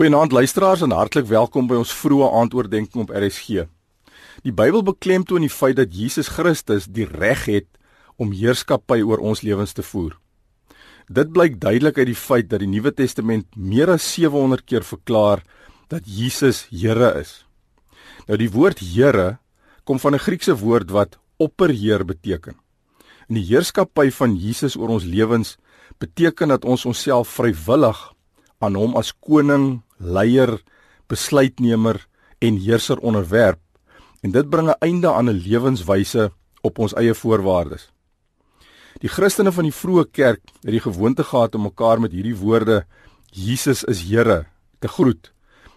[0.00, 3.66] Goeienaand luisteraars en hartlik welkom by ons vroeë aandoordenking op RSG.
[4.40, 7.66] Die Bybel beklemtoon die feit dat Jesus Christus die reg het
[8.16, 10.14] om heerskappy oor ons lewens te voer.
[11.04, 15.42] Dit blyk duidelik uit die feit dat die Nuwe Testament meer as 700 keer verklaar
[15.92, 17.34] dat Jesus Here is.
[18.24, 19.36] Nou die woord Here
[19.84, 22.56] kom van 'n Griekse woord wat opperheer beteken.
[23.28, 25.58] In die heerskappy van Jesus oor ons lewens
[25.98, 28.14] beteken dat ons onsself vrywillig
[28.60, 30.58] aan hom as koning, leier,
[31.06, 32.00] besluitnemer
[32.40, 33.60] en heerser onderwerp
[34.20, 37.90] en dit bring 'n einde aan 'n lewenswyse op ons eie voorwaardes.
[39.00, 42.84] Die Christene van die vroeë kerk het die gewoonte gehad om mekaar met hierdie woorde
[43.30, 44.46] Jesus is Here
[44.78, 45.32] te groet.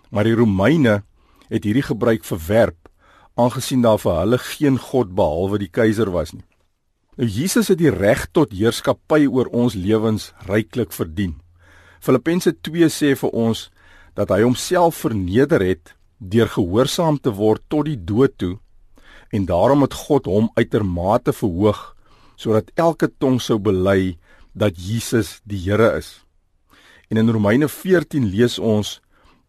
[0.09, 1.03] Maar die Romeine
[1.49, 2.89] het hierdie gebruik verwerp
[3.35, 6.45] aangesien daar vir hulle geen god behalwe die keiser was nie.
[7.17, 11.35] Nou Jesus het die reg tot heerskappy oor ons lewens ryklik verdien.
[12.01, 13.69] Filippense 2 sê vir ons
[14.13, 18.57] dat hy homself verneder het deur gehoorsaam te word tot die dood toe
[19.33, 21.81] en daarom het God hom uitermate verhoog
[22.37, 24.17] sodat elke tong sou bely
[24.53, 26.21] dat Jesus die Here is.
[27.09, 28.99] En in Romeine 14 lees ons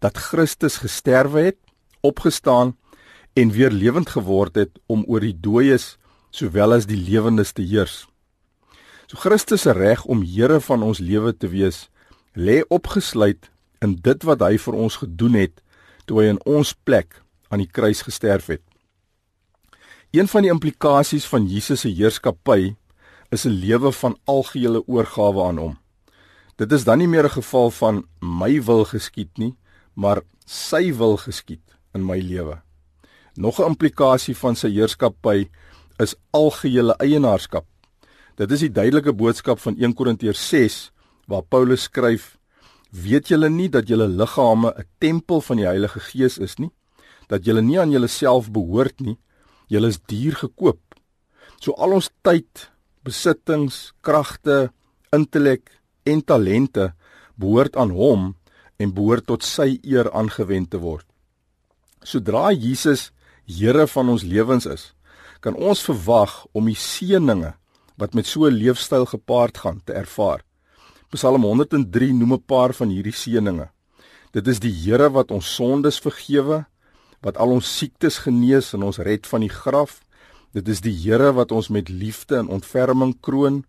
[0.00, 1.60] dat Christus gesterwe het,
[2.00, 2.74] opgestaan
[3.32, 5.94] en weer lewend geword het om oor die dooies
[6.30, 8.04] sowel as die lewendes te heers.
[9.08, 11.88] So Christus se reg om Here van ons lewe te wees
[12.34, 13.50] lê opgesluit
[13.84, 15.60] in dit wat hy vir ons gedoen het
[16.08, 17.20] toe hy in ons plek
[17.52, 18.62] aan die kruis gesterf het.
[20.14, 22.74] Een van die implikasies van Jesus se heerskappy
[23.34, 25.78] is 'n lewe van algehele oorgawe aan hom.
[26.56, 29.56] Dit is dan nie meer 'n geval van my wil geskied nie,
[29.94, 32.62] maar sy wil geskied in my lewe.
[33.34, 35.48] Nog 'n implikasie van sy heerskappy
[35.98, 37.66] is algehele eienaarskap.
[38.36, 40.92] Dit is die duidelike boodskap van 1 Korintiërs
[41.26, 42.38] waar Paulus skryf:
[42.94, 46.70] "Weet julle nie dat julle liggame 'n tempel van die Heilige Gees is nie?
[47.28, 49.18] Dat julle nie aan julleself behoort nie,
[49.66, 50.80] julle is duur gekoop.
[51.60, 52.70] So al ons tyd,
[53.02, 54.72] besittings, kragte,
[55.12, 56.94] intellek en talente
[57.34, 58.36] behoort aan hom
[58.76, 61.06] en behoort tot sy eer aangewend te word.
[62.02, 63.10] Sodra Jesus
[63.46, 64.94] Here van ons lewens is,
[65.44, 67.52] kan ons verwag om die seëninge
[68.00, 70.40] wat met so 'n leefstyl gepaard gaan te ervaar.
[71.14, 73.68] Psalm 103 noem 'n paar van hierdie seëninge.
[74.32, 76.66] Dit is die Here wat ons sondes vergewe,
[77.22, 80.00] wat al ons siektes genees en ons red van die graf.
[80.52, 83.64] Dit is die Here wat ons met liefde en ontferming kroon,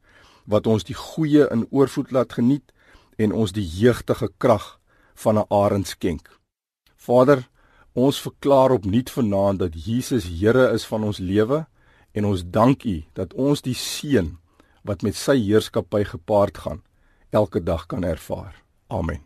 [0.46, 2.74] wat ons die goeie in oorvloed laat geniet
[3.18, 4.80] en ons die jeugtige krag
[5.14, 6.40] van 'n arend skenk.
[6.96, 7.48] Vader,
[7.94, 11.68] ons verklaar opnuut vanaand dat Jesus Here is van ons lewe
[12.12, 14.38] en ons dank U dat ons die seën
[14.82, 16.82] wat met sy heerskappy gepaard gaan
[17.36, 18.56] elke dag kan ervaar.
[18.88, 19.22] Amen.